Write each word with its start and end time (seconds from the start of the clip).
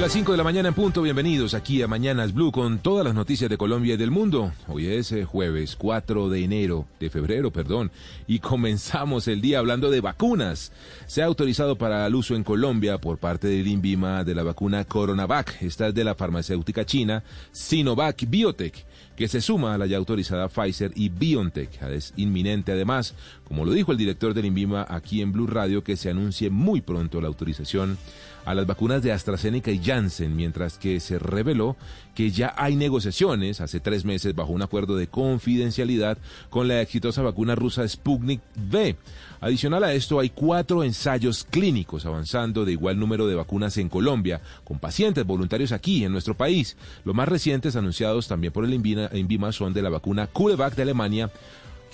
A 0.00 0.04
las 0.04 0.12
5 0.12 0.32
de 0.32 0.38
la 0.38 0.44
mañana 0.44 0.68
en 0.70 0.74
punto, 0.74 1.02
bienvenidos 1.02 1.52
aquí 1.52 1.82
a 1.82 1.86
Mañanas 1.86 2.32
Blue 2.32 2.50
con 2.52 2.78
todas 2.78 3.04
las 3.04 3.14
noticias 3.14 3.50
de 3.50 3.58
Colombia 3.58 3.92
y 3.92 3.96
del 3.98 4.10
mundo. 4.10 4.50
Hoy 4.66 4.86
es 4.86 5.12
eh, 5.12 5.26
jueves 5.26 5.76
4 5.76 6.30
de 6.30 6.42
enero, 6.42 6.86
de 6.98 7.10
febrero, 7.10 7.50
perdón, 7.50 7.90
y 8.26 8.38
comenzamos 8.38 9.28
el 9.28 9.42
día 9.42 9.58
hablando 9.58 9.90
de 9.90 10.00
vacunas. 10.00 10.72
Se 11.06 11.20
ha 11.20 11.26
autorizado 11.26 11.76
para 11.76 12.06
el 12.06 12.14
uso 12.14 12.34
en 12.34 12.44
Colombia 12.44 12.96
por 12.96 13.18
parte 13.18 13.48
del 13.48 13.66
INVIMA 13.66 14.24
de 14.24 14.34
la 14.34 14.42
vacuna 14.42 14.86
Coronavac. 14.86 15.60
Esta 15.60 15.88
es 15.88 15.94
de 15.94 16.04
la 16.04 16.14
farmacéutica 16.14 16.86
china 16.86 17.22
Sinovac 17.52 18.24
Biotech 18.26 18.86
que 19.20 19.28
se 19.28 19.42
suma 19.42 19.74
a 19.74 19.76
la 19.76 19.84
ya 19.84 19.98
autorizada 19.98 20.48
Pfizer 20.48 20.92
y 20.94 21.10
BioNTech. 21.10 21.82
Es 21.82 22.14
inminente 22.16 22.72
además, 22.72 23.14
como 23.44 23.66
lo 23.66 23.72
dijo 23.72 23.92
el 23.92 23.98
director 23.98 24.32
del 24.32 24.46
INVIMA 24.46 24.86
aquí 24.88 25.20
en 25.20 25.30
Blue 25.30 25.46
Radio, 25.46 25.84
que 25.84 25.98
se 25.98 26.08
anuncie 26.08 26.48
muy 26.48 26.80
pronto 26.80 27.20
la 27.20 27.28
autorización 27.28 27.98
a 28.46 28.54
las 28.54 28.66
vacunas 28.66 29.02
de 29.02 29.12
AstraZeneca 29.12 29.70
y 29.70 29.78
Mientras 29.90 30.78
que 30.78 31.00
se 31.00 31.18
reveló 31.18 31.76
que 32.14 32.30
ya 32.30 32.54
hay 32.56 32.76
negociaciones 32.76 33.60
hace 33.60 33.80
tres 33.80 34.04
meses 34.04 34.36
bajo 34.36 34.52
un 34.52 34.62
acuerdo 34.62 34.96
de 34.96 35.08
confidencialidad 35.08 36.16
con 36.48 36.68
la 36.68 36.80
exitosa 36.80 37.22
vacuna 37.22 37.56
rusa 37.56 37.88
Sputnik 37.88 38.40
V. 38.70 38.96
Adicional 39.40 39.82
a 39.82 39.92
esto, 39.92 40.20
hay 40.20 40.30
cuatro 40.30 40.84
ensayos 40.84 41.42
clínicos 41.42 42.06
avanzando 42.06 42.64
de 42.64 42.70
igual 42.70 43.00
número 43.00 43.26
de 43.26 43.34
vacunas 43.34 43.78
en 43.78 43.88
Colombia, 43.88 44.40
con 44.62 44.78
pacientes 44.78 45.26
voluntarios 45.26 45.72
aquí 45.72 46.04
en 46.04 46.12
nuestro 46.12 46.36
país. 46.36 46.76
Los 47.04 47.16
más 47.16 47.28
recientes 47.28 47.74
anunciados 47.74 48.28
también 48.28 48.52
por 48.52 48.64
el 48.64 48.74
INVIMA 48.74 49.50
son 49.50 49.72
de 49.72 49.82
la 49.82 49.90
vacuna 49.90 50.28
CureVac 50.28 50.76
de 50.76 50.82
Alemania, 50.82 51.32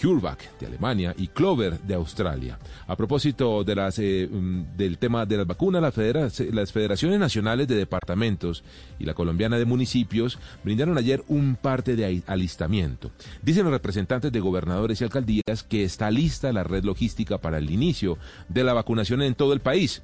CureVac 0.01 0.59
de 0.59 0.67
Alemania 0.67 1.15
y 1.17 1.29
Clover 1.29 1.81
de 1.81 1.95
Australia. 1.95 2.59
A 2.87 2.97
propósito 2.97 3.65
de 3.65 3.75
las, 3.75 3.99
eh, 3.99 4.29
mm, 4.31 4.77
del 4.77 4.99
tema 4.99 5.27
de 5.27 5.39
las 5.39 5.47
vacunas, 5.47 5.83
las, 5.83 6.41
las 6.41 6.73
federaciones 6.73 7.19
nacionales 7.19 7.69
de 7.69 7.77
departamentos 7.77 8.63
y 8.99 9.05
la 9.05 9.15
colombiana 9.15 9.59
de 9.59 9.65
municipios 9.65 10.39
brindaron 10.65 10.99
ayer 10.99 11.25
un 11.29 11.57
parte 11.57 11.97
de 11.97 12.23
alistamiento. 12.27 13.11
Dicen 13.43 13.65
los 13.65 13.73
representantes 13.73 14.33
de 14.33 14.41
gobernadores 14.41 15.01
y 15.01 15.05
alcaldías 15.05 15.63
que 15.69 15.85
está 15.85 16.11
lista 16.11 16.53
la 16.53 16.65
red 16.65 16.85
logística 16.85 17.39
para 17.39 17.59
el 17.59 17.71
inicio 17.71 18.19
de 18.49 18.65
la 18.65 18.73
vacunación 18.73 19.23
en 19.23 19.35
todo 19.35 19.53
el 19.53 19.61
país. 19.61 20.03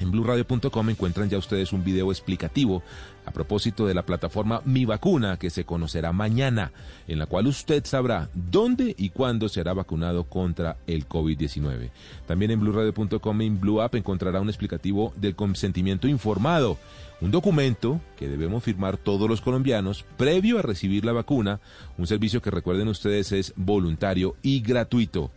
En 0.00 0.10
blurradio.com 0.10 0.88
encuentran 0.88 1.28
ya 1.28 1.36
ustedes 1.36 1.74
un 1.74 1.84
video 1.84 2.10
explicativo 2.10 2.82
a 3.26 3.32
propósito 3.32 3.86
de 3.86 3.92
la 3.92 4.06
plataforma 4.06 4.62
Mi 4.64 4.86
Vacuna 4.86 5.38
que 5.38 5.50
se 5.50 5.64
conocerá 5.64 6.10
mañana, 6.12 6.72
en 7.06 7.18
la 7.18 7.26
cual 7.26 7.46
usted 7.46 7.84
sabrá 7.84 8.30
dónde 8.32 8.94
y 8.96 9.10
cuándo 9.10 9.50
será 9.50 9.74
vacunado 9.74 10.24
contra 10.24 10.78
el 10.86 11.06
COVID-19. 11.06 11.90
También 12.26 12.50
en 12.50 12.60
blurradio.com 12.60 13.40
en 13.42 13.60
Blue 13.60 13.82
App 13.82 13.94
encontrará 13.94 14.40
un 14.40 14.48
explicativo 14.48 15.12
del 15.16 15.36
consentimiento 15.36 16.08
informado, 16.08 16.78
un 17.20 17.30
documento 17.30 18.00
que 18.16 18.28
debemos 18.28 18.64
firmar 18.64 18.96
todos 18.96 19.28
los 19.28 19.42
colombianos 19.42 20.06
previo 20.16 20.58
a 20.58 20.62
recibir 20.62 21.04
la 21.04 21.12
vacuna, 21.12 21.60
un 21.98 22.06
servicio 22.06 22.40
que 22.40 22.50
recuerden 22.50 22.88
ustedes 22.88 23.32
es 23.32 23.52
voluntario 23.54 24.34
y 24.40 24.60
gratuito. 24.60 25.30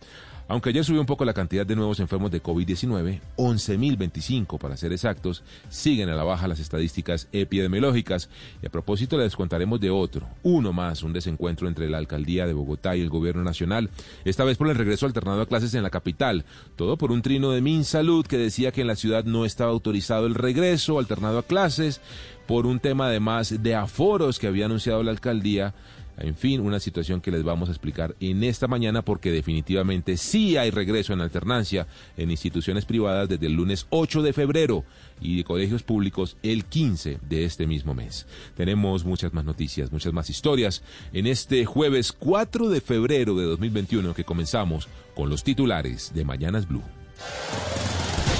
Aunque 0.46 0.68
ayer 0.68 0.84
subió 0.84 1.00
un 1.00 1.06
poco 1.06 1.24
la 1.24 1.32
cantidad 1.32 1.64
de 1.64 1.74
nuevos 1.74 2.00
enfermos 2.00 2.30
de 2.30 2.42
COVID-19, 2.42 3.20
11.025 3.36 4.58
para 4.58 4.76
ser 4.76 4.92
exactos, 4.92 5.42
siguen 5.70 6.10
a 6.10 6.14
la 6.14 6.22
baja 6.22 6.48
las 6.48 6.60
estadísticas 6.60 7.28
epidemiológicas. 7.32 8.28
Y 8.62 8.66
a 8.66 8.70
propósito 8.70 9.16
les 9.16 9.36
contaremos 9.36 9.80
de 9.80 9.90
otro, 9.90 10.28
uno 10.42 10.72
más, 10.72 11.02
un 11.02 11.14
desencuentro 11.14 11.66
entre 11.66 11.88
la 11.88 11.96
alcaldía 11.96 12.46
de 12.46 12.52
Bogotá 12.52 12.94
y 12.94 13.00
el 13.00 13.08
gobierno 13.08 13.42
nacional, 13.42 13.88
esta 14.26 14.44
vez 14.44 14.58
por 14.58 14.68
el 14.68 14.76
regreso 14.76 15.06
alternado 15.06 15.40
a 15.40 15.46
clases 15.46 15.74
en 15.74 15.82
la 15.82 15.90
capital. 15.90 16.44
Todo 16.76 16.98
por 16.98 17.10
un 17.10 17.22
trino 17.22 17.50
de 17.52 17.62
MinSalud 17.62 18.26
que 18.26 18.36
decía 18.36 18.70
que 18.70 18.82
en 18.82 18.88
la 18.88 18.96
ciudad 18.96 19.24
no 19.24 19.46
estaba 19.46 19.70
autorizado 19.70 20.26
el 20.26 20.34
regreso 20.34 20.98
alternado 20.98 21.38
a 21.38 21.42
clases, 21.42 22.02
por 22.46 22.66
un 22.66 22.80
tema 22.80 23.06
además 23.06 23.62
de 23.62 23.74
aforos 23.74 24.38
que 24.38 24.46
había 24.46 24.66
anunciado 24.66 25.02
la 25.02 25.10
alcaldía 25.10 25.74
en 26.18 26.36
fin, 26.36 26.60
una 26.60 26.80
situación 26.80 27.20
que 27.20 27.30
les 27.30 27.42
vamos 27.42 27.68
a 27.68 27.72
explicar 27.72 28.14
en 28.20 28.44
esta 28.44 28.68
mañana 28.68 29.02
porque 29.02 29.32
definitivamente 29.32 30.16
sí 30.16 30.56
hay 30.56 30.70
regreso 30.70 31.12
en 31.12 31.20
alternancia 31.20 31.86
en 32.16 32.30
instituciones 32.30 32.84
privadas 32.84 33.28
desde 33.28 33.46
el 33.46 33.54
lunes 33.54 33.86
8 33.90 34.22
de 34.22 34.32
febrero 34.32 34.84
y 35.20 35.38
de 35.38 35.44
colegios 35.44 35.82
públicos 35.82 36.36
el 36.42 36.64
15 36.64 37.18
de 37.28 37.44
este 37.44 37.66
mismo 37.66 37.94
mes. 37.94 38.26
Tenemos 38.56 39.04
muchas 39.04 39.32
más 39.32 39.44
noticias, 39.44 39.92
muchas 39.92 40.12
más 40.12 40.30
historias 40.30 40.82
en 41.12 41.26
este 41.26 41.64
jueves 41.64 42.12
4 42.12 42.68
de 42.68 42.80
febrero 42.80 43.34
de 43.36 43.44
2021 43.44 44.14
que 44.14 44.24
comenzamos 44.24 44.88
con 45.14 45.28
los 45.30 45.44
titulares 45.44 46.12
de 46.14 46.24
Mañanas 46.24 46.68
Blue. 46.68 46.82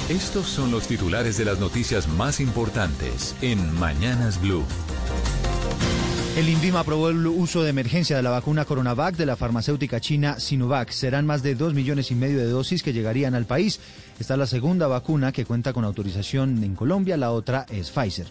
Estos 0.08 0.46
son 0.46 0.70
los 0.70 0.86
titulares 0.86 1.38
de 1.38 1.46
las 1.46 1.58
noticias 1.60 2.08
más 2.08 2.38
importantes 2.40 3.34
en 3.40 3.74
Mañanas 3.78 4.40
Blue. 4.40 4.64
El 6.36 6.48
INVIMA 6.48 6.80
aprobó 6.80 7.10
el 7.10 7.24
uso 7.28 7.62
de 7.62 7.70
emergencia 7.70 8.16
de 8.16 8.22
la 8.24 8.30
vacuna 8.30 8.64
Coronavac 8.64 9.14
de 9.14 9.24
la 9.24 9.36
farmacéutica 9.36 10.00
china 10.00 10.40
Sinovac. 10.40 10.90
Serán 10.90 11.26
más 11.26 11.44
de 11.44 11.54
dos 11.54 11.74
millones 11.74 12.10
y 12.10 12.16
medio 12.16 12.38
de 12.38 12.48
dosis 12.48 12.82
que 12.82 12.92
llegarían 12.92 13.36
al 13.36 13.46
país. 13.46 13.78
Esta 14.18 14.34
es 14.34 14.38
la 14.40 14.48
segunda 14.48 14.88
vacuna 14.88 15.30
que 15.30 15.44
cuenta 15.44 15.72
con 15.72 15.84
autorización 15.84 16.64
en 16.64 16.74
Colombia, 16.74 17.16
la 17.16 17.30
otra 17.30 17.66
es 17.70 17.92
Pfizer. 17.92 18.26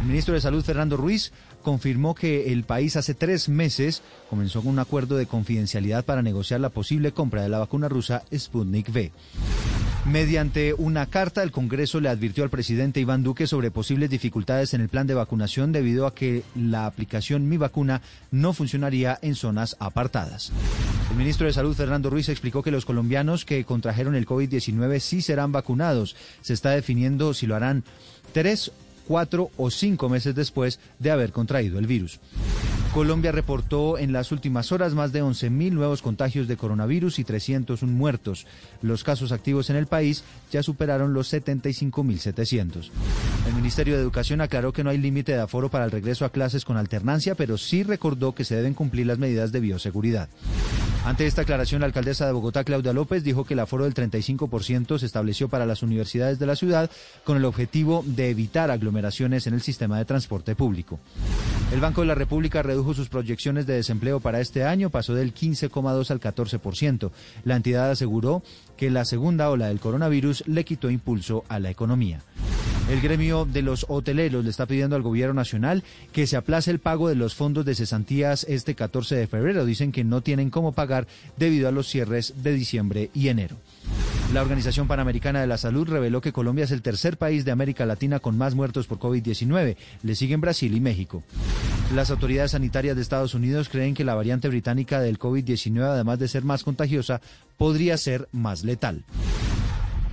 El 0.00 0.06
ministro 0.06 0.32
de 0.32 0.40
Salud, 0.40 0.64
Fernando 0.64 0.96
Ruiz, 0.96 1.30
confirmó 1.62 2.14
que 2.14 2.54
el 2.54 2.64
país 2.64 2.96
hace 2.96 3.12
tres 3.12 3.50
meses 3.50 4.00
comenzó 4.30 4.62
con 4.62 4.70
un 4.70 4.78
acuerdo 4.78 5.16
de 5.16 5.26
confidencialidad 5.26 6.06
para 6.06 6.22
negociar 6.22 6.60
la 6.60 6.70
posible 6.70 7.12
compra 7.12 7.42
de 7.42 7.50
la 7.50 7.58
vacuna 7.58 7.90
rusa 7.90 8.22
Sputnik 8.34 8.88
V. 8.88 9.12
Mediante 10.06 10.72
una 10.72 11.06
carta, 11.06 11.42
el 11.42 11.52
Congreso 11.52 12.00
le 12.00 12.08
advirtió 12.08 12.42
al 12.42 12.50
presidente 12.50 13.00
Iván 13.00 13.22
Duque 13.22 13.46
sobre 13.46 13.70
posibles 13.70 14.08
dificultades 14.08 14.72
en 14.72 14.80
el 14.80 14.88
plan 14.88 15.06
de 15.06 15.14
vacunación 15.14 15.72
debido 15.72 16.06
a 16.06 16.14
que 16.14 16.42
la 16.56 16.86
aplicación 16.86 17.48
Mi 17.48 17.58
Vacuna 17.58 18.00
no 18.30 18.54
funcionaría 18.54 19.18
en 19.20 19.34
zonas 19.34 19.76
apartadas. 19.78 20.52
El 21.10 21.16
ministro 21.16 21.46
de 21.46 21.52
Salud, 21.52 21.76
Fernando 21.76 22.08
Ruiz, 22.08 22.30
explicó 22.30 22.62
que 22.62 22.70
los 22.70 22.86
colombianos 22.86 23.44
que 23.44 23.64
contrajeron 23.64 24.14
el 24.14 24.26
COVID-19 24.26 25.00
sí 25.00 25.20
serán 25.20 25.52
vacunados. 25.52 26.16
Se 26.40 26.54
está 26.54 26.70
definiendo 26.70 27.34
si 27.34 27.46
lo 27.46 27.54
harán 27.54 27.84
tres 28.32 28.72
cuatro 29.06 29.50
o 29.56 29.70
cinco 29.70 30.08
meses 30.08 30.34
después 30.34 30.78
de 30.98 31.10
haber 31.10 31.32
contraído 31.32 31.78
el 31.78 31.86
virus. 31.86 32.20
Colombia 32.92 33.30
reportó 33.30 33.98
en 33.98 34.12
las 34.12 34.32
últimas 34.32 34.72
horas 34.72 34.94
más 34.94 35.12
de 35.12 35.22
11.000 35.22 35.70
nuevos 35.70 36.02
contagios 36.02 36.48
de 36.48 36.56
coronavirus 36.56 37.20
y 37.20 37.24
301 37.24 37.92
muertos. 37.92 38.46
Los 38.82 39.04
casos 39.04 39.30
activos 39.30 39.70
en 39.70 39.76
el 39.76 39.86
país 39.86 40.24
ya 40.50 40.64
superaron 40.64 41.14
los 41.14 41.32
75.700. 41.32 42.90
El 43.46 43.54
Ministerio 43.54 43.94
de 43.94 44.02
Educación 44.02 44.40
aclaró 44.40 44.72
que 44.72 44.82
no 44.82 44.90
hay 44.90 44.98
límite 44.98 45.32
de 45.32 45.40
aforo 45.40 45.68
para 45.68 45.84
el 45.84 45.92
regreso 45.92 46.24
a 46.24 46.32
clases 46.32 46.64
con 46.64 46.76
alternancia, 46.76 47.36
pero 47.36 47.58
sí 47.58 47.84
recordó 47.84 48.34
que 48.34 48.44
se 48.44 48.56
deben 48.56 48.74
cumplir 48.74 49.06
las 49.06 49.18
medidas 49.18 49.52
de 49.52 49.60
bioseguridad. 49.60 50.28
Ante 51.04 51.26
esta 51.26 51.42
aclaración, 51.42 51.80
la 51.80 51.86
alcaldesa 51.86 52.26
de 52.26 52.32
Bogotá, 52.32 52.64
Claudia 52.64 52.92
López, 52.92 53.22
dijo 53.22 53.44
que 53.44 53.54
el 53.54 53.60
aforo 53.60 53.84
del 53.84 53.94
35% 53.94 54.98
se 54.98 55.06
estableció 55.06 55.48
para 55.48 55.64
las 55.64 55.82
universidades 55.82 56.40
de 56.40 56.46
la 56.46 56.56
ciudad 56.56 56.90
con 57.24 57.36
el 57.36 57.44
objetivo 57.44 58.02
de 58.04 58.30
evitar 58.30 58.70
aglomeraciones 58.70 59.46
en 59.46 59.54
el 59.54 59.62
sistema 59.62 59.96
de 59.96 60.04
transporte 60.04 60.54
público. 60.56 60.98
El 61.72 61.80
Banco 61.80 62.00
de 62.00 62.08
la 62.08 62.16
República 62.16 62.64
redujo 62.64 62.94
sus 62.94 63.08
proyecciones 63.08 63.64
de 63.64 63.74
desempleo 63.74 64.18
para 64.18 64.40
este 64.40 64.64
año, 64.64 64.90
pasó 64.90 65.14
del 65.14 65.32
15,2 65.32 66.10
al 66.10 66.20
14%. 66.20 67.12
La 67.44 67.54
entidad 67.54 67.92
aseguró 67.92 68.42
que 68.76 68.90
la 68.90 69.04
segunda 69.04 69.48
ola 69.50 69.68
del 69.68 69.78
coronavirus 69.78 70.42
le 70.48 70.64
quitó 70.64 70.90
impulso 70.90 71.44
a 71.48 71.60
la 71.60 71.70
economía. 71.70 72.22
El 72.90 73.00
gremio 73.00 73.44
de 73.44 73.62
los 73.62 73.86
hoteleros 73.88 74.42
le 74.42 74.50
está 74.50 74.66
pidiendo 74.66 74.96
al 74.96 75.02
gobierno 75.02 75.34
nacional 75.34 75.84
que 76.12 76.26
se 76.26 76.36
aplace 76.36 76.72
el 76.72 76.80
pago 76.80 77.08
de 77.08 77.14
los 77.14 77.36
fondos 77.36 77.64
de 77.64 77.76
cesantías 77.76 78.44
este 78.48 78.74
14 78.74 79.14
de 79.14 79.28
febrero. 79.28 79.64
Dicen 79.64 79.92
que 79.92 80.02
no 80.02 80.22
tienen 80.22 80.50
cómo 80.50 80.72
pagar 80.72 81.06
debido 81.36 81.68
a 81.68 81.72
los 81.72 81.88
cierres 81.88 82.42
de 82.42 82.52
diciembre 82.52 83.10
y 83.14 83.28
enero. 83.28 83.54
La 84.32 84.42
Organización 84.42 84.86
Panamericana 84.86 85.40
de 85.40 85.48
la 85.48 85.58
Salud 85.58 85.88
reveló 85.88 86.20
que 86.20 86.32
Colombia 86.32 86.64
es 86.64 86.70
el 86.70 86.82
tercer 86.82 87.16
país 87.16 87.44
de 87.44 87.50
América 87.50 87.84
Latina 87.84 88.20
con 88.20 88.38
más 88.38 88.54
muertos 88.54 88.86
por 88.86 89.00
COVID-19. 89.00 89.76
Le 90.04 90.14
siguen 90.14 90.40
Brasil 90.40 90.72
y 90.72 90.78
México. 90.78 91.24
Las 91.96 92.12
autoridades 92.12 92.52
sanitarias 92.52 92.94
de 92.94 93.02
Estados 93.02 93.34
Unidos 93.34 93.68
creen 93.68 93.92
que 93.92 94.04
la 94.04 94.14
variante 94.14 94.46
británica 94.46 95.00
del 95.00 95.18
COVID-19, 95.18 95.82
además 95.82 96.20
de 96.20 96.28
ser 96.28 96.44
más 96.44 96.62
contagiosa, 96.62 97.20
podría 97.56 97.96
ser 97.96 98.28
más 98.30 98.62
letal. 98.62 99.02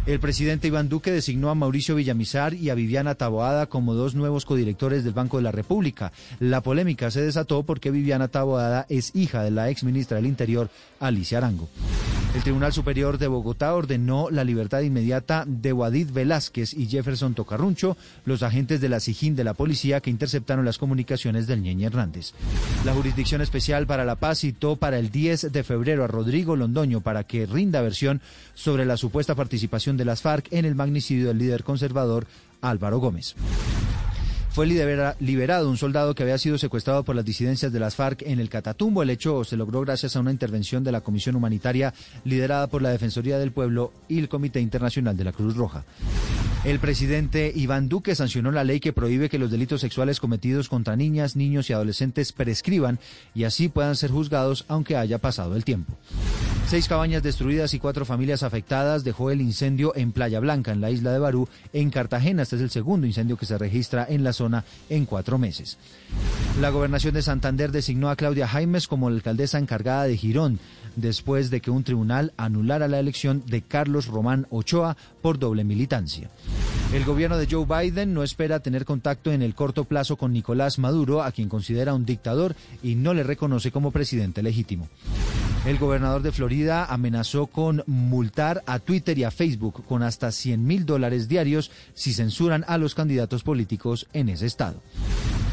El 0.07 0.19
presidente 0.19 0.67
Iván 0.67 0.89
Duque 0.89 1.11
designó 1.11 1.51
a 1.51 1.55
Mauricio 1.55 1.93
Villamizar 1.93 2.55
y 2.55 2.71
a 2.71 2.75
Viviana 2.75 3.13
Taboada 3.13 3.67
como 3.67 3.93
dos 3.93 4.15
nuevos 4.15 4.45
codirectores 4.45 5.03
del 5.03 5.13
Banco 5.13 5.37
de 5.37 5.43
la 5.43 5.51
República. 5.51 6.11
La 6.39 6.61
polémica 6.61 7.11
se 7.11 7.21
desató 7.21 7.63
porque 7.63 7.91
Viviana 7.91 8.29
Taboada 8.29 8.87
es 8.89 9.15
hija 9.15 9.43
de 9.43 9.51
la 9.51 9.69
ex 9.69 9.83
ministra 9.83 10.17
del 10.17 10.25
Interior, 10.25 10.71
Alicia 10.99 11.37
Arango. 11.37 11.69
El 12.37 12.43
Tribunal 12.43 12.71
Superior 12.71 13.17
de 13.17 13.25
Bogotá 13.25 13.73
ordenó 13.73 14.29
la 14.29 14.43
libertad 14.43 14.81
inmediata 14.81 15.43
de 15.47 15.73
Wadid 15.73 16.11
Velázquez 16.11 16.75
y 16.75 16.85
Jefferson 16.85 17.33
Tocarruncho, 17.33 17.97
los 18.25 18.43
agentes 18.43 18.79
de 18.79 18.89
la 18.89 18.99
SIJIN 18.99 19.35
de 19.35 19.43
la 19.43 19.55
policía 19.55 20.01
que 20.01 20.11
interceptaron 20.11 20.63
las 20.63 20.77
comunicaciones 20.77 21.47
del 21.47 21.63
Ñeñe 21.63 21.87
Hernández. 21.87 22.33
La 22.85 22.93
Jurisdicción 22.93 23.41
Especial 23.41 23.87
para 23.87 24.05
la 24.05 24.17
Paz 24.17 24.41
citó 24.41 24.75
para 24.75 24.99
el 24.99 25.09
10 25.09 25.51
de 25.51 25.63
febrero 25.63 26.03
a 26.03 26.07
Rodrigo 26.07 26.55
Londoño 26.55 27.01
para 27.01 27.23
que 27.23 27.47
rinda 27.47 27.81
versión 27.81 28.21
sobre 28.53 28.85
la 28.85 28.97
supuesta 28.97 29.33
participación 29.33 29.97
de 29.97 30.05
las 30.05 30.21
FARC 30.21 30.47
en 30.53 30.65
el 30.65 30.75
magnicidio 30.75 31.29
del 31.29 31.39
líder 31.39 31.63
conservador 31.63 32.27
Álvaro 32.61 32.99
Gómez 32.99 33.33
fue 34.57 34.65
liberado 34.65 35.69
un 35.69 35.77
soldado 35.77 36.15
que 36.15 36.23
había 36.23 36.39
sido 36.39 36.57
secuestrado 36.57 37.03
por 37.03 37.15
las 37.15 37.23
disidencias 37.23 37.71
de 37.71 37.79
las 37.79 37.95
FARC 37.95 38.23
en 38.23 38.39
el 38.39 38.49
Catatumbo. 38.49 39.03
El 39.03 39.11
hecho 39.11 39.43
se 39.43 39.55
logró 39.55 39.81
gracias 39.81 40.15
a 40.15 40.19
una 40.19 40.31
intervención 40.31 40.83
de 40.83 40.91
la 40.91 41.01
Comisión 41.01 41.35
Humanitaria 41.35 41.93
liderada 42.23 42.65
por 42.65 42.81
la 42.81 42.89
Defensoría 42.89 43.37
del 43.37 43.51
Pueblo 43.51 43.93
y 44.09 44.17
el 44.17 44.29
Comité 44.29 44.59
Internacional 44.59 45.15
de 45.15 45.23
la 45.25 45.31
Cruz 45.31 45.55
Roja. 45.55 45.83
El 46.63 46.79
presidente 46.79 47.53
Iván 47.55 47.87
Duque 47.87 48.15
sancionó 48.15 48.49
la 48.49 48.63
ley 48.63 48.79
que 48.79 48.93
prohíbe 48.93 49.29
que 49.29 49.37
los 49.37 49.51
delitos 49.51 49.81
sexuales 49.81 50.19
cometidos 50.19 50.69
contra 50.69 50.95
niñas, 50.95 51.35
niños 51.35 51.69
y 51.69 51.73
adolescentes 51.73 52.31
prescriban 52.31 52.97
y 53.35 53.43
así 53.43 53.69
puedan 53.69 53.95
ser 53.95 54.09
juzgados 54.09 54.65
aunque 54.69 54.97
haya 54.97 55.19
pasado 55.19 55.55
el 55.55 55.65
tiempo. 55.65 55.93
Seis 56.67 56.89
cabañas 56.89 57.23
destruidas 57.23 57.73
y 57.73 57.79
cuatro 57.79 58.03
familias 58.03 58.43
afectadas 58.43 59.05
dejó 59.05 59.31
el 59.31 59.39
incendio 59.39 59.95
en 59.95 60.11
Playa 60.11 60.41
Blanca, 60.41 60.73
en 60.73 60.81
la 60.81 60.91
isla 60.91 61.13
de 61.13 61.19
Barú, 61.19 61.47
en 61.71 61.89
Cartagena. 61.89 62.43
Este 62.43 62.57
es 62.57 62.61
el 62.61 62.69
segundo 62.69 63.07
incendio 63.07 63.37
que 63.37 63.45
se 63.45 63.57
registra 63.57 64.05
en 64.09 64.25
la 64.25 64.33
zona 64.33 64.65
en 64.89 65.05
cuatro 65.05 65.37
meses. 65.37 65.77
La 66.59 66.69
gobernación 66.69 67.13
de 67.13 67.21
Santander 67.21 67.71
designó 67.71 68.09
a 68.09 68.17
Claudia 68.17 68.49
Jaimes 68.49 68.89
como 68.89 69.09
la 69.09 69.15
alcaldesa 69.15 69.59
encargada 69.59 70.03
de 70.03 70.17
Girón, 70.17 70.59
después 70.97 71.49
de 71.49 71.61
que 71.61 71.71
un 71.71 71.85
tribunal 71.85 72.33
anulara 72.35 72.89
la 72.89 72.99
elección 72.99 73.43
de 73.45 73.61
Carlos 73.61 74.07
Román 74.07 74.45
Ochoa 74.49 74.97
por 75.21 75.39
doble 75.39 75.63
militancia. 75.63 76.29
El 76.93 77.05
gobierno 77.05 77.37
de 77.37 77.47
Joe 77.49 77.65
Biden 77.65 78.13
no 78.13 78.23
espera 78.23 78.59
tener 78.59 78.83
contacto 78.83 79.31
en 79.31 79.41
el 79.41 79.55
corto 79.55 79.85
plazo 79.85 80.17
con 80.17 80.33
Nicolás 80.33 80.79
Maduro, 80.79 81.23
a 81.23 81.31
quien 81.31 81.47
considera 81.47 81.93
un 81.93 82.05
dictador 82.05 82.57
y 82.83 82.95
no 82.95 83.13
le 83.13 83.23
reconoce 83.23 83.71
como 83.71 83.91
presidente 83.91 84.43
legítimo. 84.43 84.89
El 85.65 85.77
gobernador 85.77 86.21
de 86.21 86.31
Florida 86.31 86.85
amenazó 86.85 87.47
con 87.47 87.83
multar 87.87 88.63
a 88.65 88.79
Twitter 88.79 89.17
y 89.17 89.25
a 89.25 89.31
Facebook 89.31 89.83
con 89.85 90.01
hasta 90.01 90.31
100 90.31 90.65
mil 90.65 90.85
dólares 90.85 91.27
diarios 91.27 91.71
si 91.93 92.13
censuran 92.13 92.63
a 92.67 92.77
los 92.77 92.95
candidatos 92.95 93.43
políticos 93.43 94.07
en 94.13 94.29
ese 94.29 94.45
estado. 94.45 94.81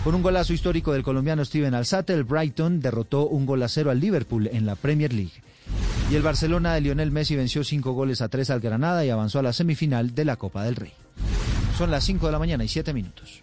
Con 0.04 0.14
un 0.14 0.22
golazo 0.22 0.52
histórico 0.52 0.92
del 0.92 1.02
colombiano 1.02 1.44
Steven 1.44 1.74
Alzate, 1.74 2.12
el 2.12 2.24
Brighton 2.24 2.80
derrotó 2.80 3.26
un 3.26 3.46
gol 3.46 3.62
a 3.62 3.68
cero 3.68 3.90
al 3.90 4.00
Liverpool 4.00 4.48
en 4.52 4.66
la 4.66 4.76
Premier 4.76 5.12
League. 5.12 5.42
Y 6.10 6.14
el 6.14 6.22
Barcelona 6.22 6.74
de 6.74 6.82
Lionel 6.82 7.10
Messi 7.10 7.34
venció 7.34 7.64
cinco 7.64 7.92
goles 7.92 8.20
a 8.20 8.28
tres 8.28 8.50
al 8.50 8.60
Granada 8.60 9.04
y 9.04 9.10
avanzó 9.10 9.38
a 9.38 9.42
la 9.42 9.52
semifinal 9.52 10.14
de 10.14 10.24
la 10.26 10.36
Copa 10.36 10.62
del 10.62 10.76
Rey. 10.76 10.92
Son 11.76 11.90
las 11.90 12.04
5 12.04 12.26
de 12.26 12.32
la 12.32 12.38
mañana 12.38 12.62
y 12.62 12.68
7 12.68 12.92
minutos. 12.92 13.42